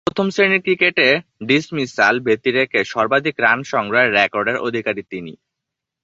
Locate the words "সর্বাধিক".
2.85-3.35